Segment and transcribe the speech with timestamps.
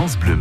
[0.00, 0.34] France Bleu.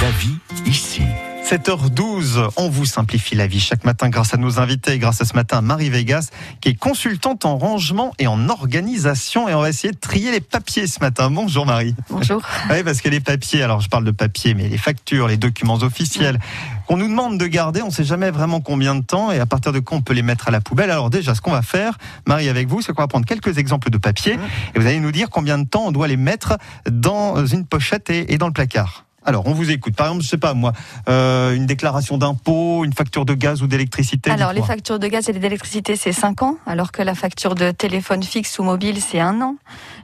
[0.00, 1.02] La vie ici.
[1.46, 5.34] 7h12, on vous simplifie la vie chaque matin grâce à nos invités, grâce à ce
[5.34, 6.30] matin Marie Vegas,
[6.60, 9.48] qui est consultante en rangement et en organisation.
[9.48, 11.30] Et on va essayer de trier les papiers ce matin.
[11.30, 11.94] Bonjour Marie.
[12.10, 12.42] Bonjour.
[12.70, 15.76] Oui, parce que les papiers, alors je parle de papier, mais les factures, les documents
[15.76, 16.40] officiels
[16.88, 19.46] qu'on nous demande de garder, on ne sait jamais vraiment combien de temps et à
[19.46, 20.90] partir de quand on peut les mettre à la poubelle.
[20.90, 23.90] Alors déjà, ce qu'on va faire, Marie, avec vous, c'est qu'on va prendre quelques exemples
[23.90, 24.36] de papier
[24.74, 26.58] et vous allez nous dire combien de temps on doit les mettre
[26.90, 29.05] dans une pochette et, et dans le placard.
[29.26, 29.96] Alors, on vous écoute.
[29.96, 30.72] Par exemple, je sais pas moi,
[31.08, 34.30] euh, une déclaration d'impôt, une facture de gaz ou d'électricité.
[34.30, 37.72] Alors, les factures de gaz et d'électricité, c'est 5 ans, alors que la facture de
[37.72, 39.56] téléphone fixe ou mobile, c'est un an.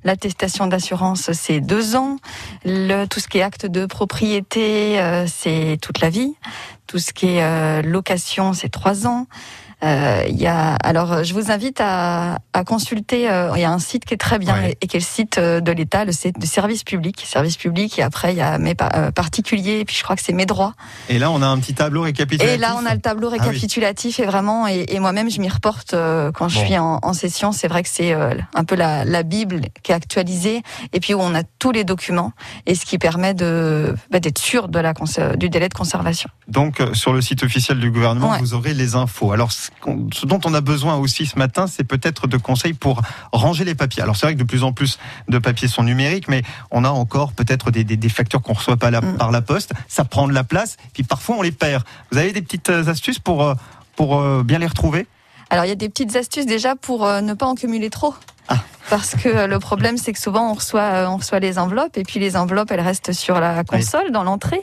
[0.03, 2.19] L'attestation d'assurance, c'est 2 ans.
[2.65, 6.35] Le, tout ce qui est acte de propriété, euh, c'est toute la vie.
[6.89, 9.29] Tout ce qui est euh, location, c'est 3 ans.
[9.85, 13.29] Euh, Il y a, alors, je vous invite à, à consulter.
[13.31, 14.77] euh, Il y a un site qui est très bien Ouais.
[14.81, 17.99] et, qui est le site euh, de l'État, le site de service public, service public.
[17.99, 19.81] Et après, il y a mes euh, particuliers.
[19.81, 20.75] Et puis, je crois que c'est mes droits.
[21.09, 22.55] Et là, on a un petit tableau récapitulatif.
[22.55, 23.39] Et là, on a le tableau Ah oui.
[23.41, 26.65] récapitulatif et vraiment, et, et moi-même, je m'y reporte euh, quand je Bon.
[26.67, 27.51] suis en, en session.
[27.53, 31.15] C'est vrai que c'est euh, un peu la, la Bible qui est actualisée et puis
[31.15, 32.33] où on a tous les documents
[32.67, 34.93] et ce qui permet de bah, d'être sûr de la
[35.37, 36.29] du délai de conservation.
[36.49, 38.39] Donc, euh, sur le site officiel du gouvernement, Ouais.
[38.39, 39.33] vous aurez les infos.
[39.33, 39.71] Alors, ce,
[40.13, 43.75] ce dont on a besoin aussi ce matin, c'est peut-être de conseils pour ranger les
[43.75, 44.03] papiers.
[44.03, 44.99] Alors, c'est vrai que de plus en plus
[45.29, 48.77] de papiers sont numériques, mais on a encore peut-être des, des- des factures qu'on reçoit
[48.77, 49.17] pas la- Mm.
[49.17, 49.73] par la poste.
[49.89, 51.83] Ça prend de la place, puis parfois on les perd.
[52.11, 53.55] Vous avez des petites euh, astuces pour, euh,
[53.97, 55.07] pour euh, bien les retrouver?
[55.51, 58.15] Alors, il y a des petites astuces déjà pour ne pas en cumuler trop.
[58.93, 61.97] Parce que euh, le problème, c'est que souvent on reçoit, euh, on reçoit les enveloppes
[61.97, 64.61] et puis les enveloppes, elles restent sur la console, dans l'entrée,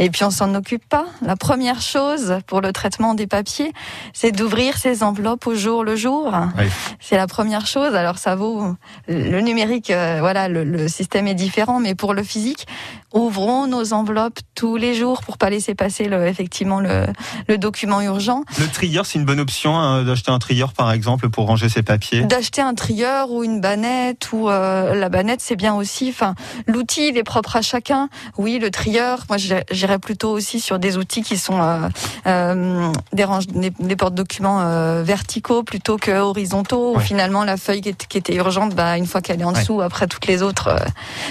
[0.00, 1.04] et puis on s'en occupe pas.
[1.22, 3.72] La première chose pour le traitement des papiers,
[4.12, 6.34] c'est d'ouvrir ces enveloppes au jour le jour.
[6.58, 6.64] Oui.
[6.98, 7.94] C'est la première chose.
[7.94, 8.74] Alors ça vaut
[9.06, 12.66] le numérique, euh, voilà, le, le système est différent, mais pour le physique,
[13.14, 17.06] ouvrons nos enveloppes tous les jours pour pas laisser passer le, effectivement le,
[17.46, 18.42] le document urgent.
[18.58, 21.84] Le trieur, c'est une bonne option hein, d'acheter un trieur, par exemple, pour ranger ses
[21.84, 22.22] papiers?
[22.22, 26.08] D'acheter un trieur ou une bannette ou euh, la bannette c'est bien aussi.
[26.10, 26.34] Enfin,
[26.66, 28.08] l'outil il est propre à chacun.
[28.38, 29.24] Oui, le trieur.
[29.28, 31.88] Moi, j'irais- plutôt aussi sur des outils qui sont euh,
[32.26, 36.96] euh, des, des, des porte-documents euh, verticaux plutôt que horizontaux.
[36.96, 37.02] Ouais.
[37.04, 39.60] finalement, la feuille qui, est- qui était urgente, bah, une fois qu'elle est en Ouais.
[39.60, 40.76] dessous, après toutes les autres, euh,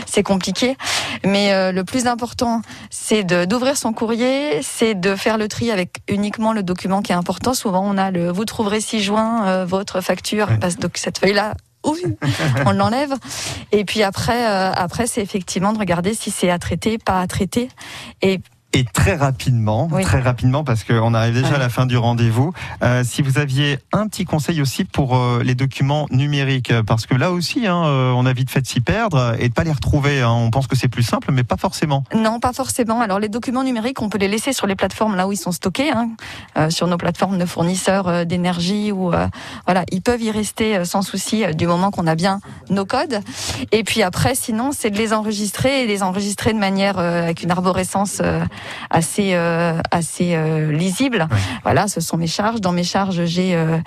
[0.06, 0.78] c'est compliqué.
[1.26, 5.96] Mais euh, le plus important, c'est d'ouvrir son courrier, c'est de faire le tri avec
[6.08, 7.54] uniquement le document qui est important.
[7.54, 10.58] Souvent, on a le vous trouverez 6 juin euh, votre facture, Ouais.
[10.60, 11.54] parce que donc cette feuille-là.
[11.86, 12.04] Oui,
[12.66, 13.14] on l'enlève.
[13.72, 17.28] Et puis après, euh, après c'est effectivement de regarder si c'est à traiter, pas à
[17.28, 17.70] traiter.
[18.22, 18.42] Et
[18.74, 20.04] Et très rapidement, Oui.
[20.04, 22.54] très rapidement, parce qu'on arrive déjà à la fin du rendez-vous.
[22.84, 27.08] euh, si vous aviez un petit conseil aussi pour euh, les documents numériques, euh, parce
[27.08, 27.76] que là aussi, hein,
[28.16, 30.22] on a vite fait de s'y perdre et de pas les retrouver.
[30.22, 30.30] hein.
[30.32, 32.04] On pense que c'est plus simple, mais pas forcément.
[32.16, 33.02] non, pas forcément.
[33.02, 35.52] Alors les documents numériques, on peut les laisser sur les plateformes là où ils sont
[35.52, 36.10] stockés, hein,
[36.58, 39.12] euh, sur nos plateformes de fournisseurs d'énergie ou
[39.66, 43.20] voilà, ils peuvent y rester sans souci du moment qu'on a bien nos codes.
[43.72, 47.50] Et puis après, sinon, c'est de les enregistrer et les enregistrer de manière avec une
[47.52, 48.22] arborescence
[48.90, 51.28] assez euh, assez euh, lisible.
[51.64, 52.62] Voilà, ce sont mes charges.
[52.62, 53.78] Dans mes charges, j'ai euh,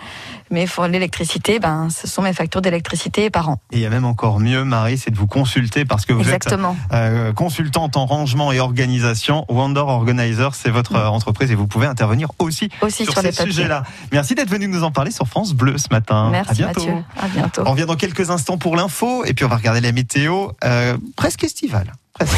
[0.51, 3.59] mes pour l'électricité, ben ce sont mes factures d'électricité par an.
[3.73, 6.23] Et il y a même encore mieux, Marie, c'est de vous consulter parce que vous
[6.23, 6.77] Exactement.
[6.91, 9.45] êtes euh, consultante en rangement et organisation.
[9.49, 13.33] Wonder Organizer, c'est votre euh, entreprise et vous pouvez intervenir aussi, Aussi sur, sur, ces
[13.33, 13.85] sujets-là.
[14.13, 16.27] Merci d'être venu nous en parler sur France Bleu ce matin.
[16.29, 16.81] à Merci bientôt.
[16.81, 17.05] Mathieu.
[17.21, 17.63] À bientôt.
[17.67, 20.97] On revient dans quelques instants pour l'info et puis on va regarder la météo euh,
[21.17, 21.93] presque estivale.
[22.15, 22.37] Presque.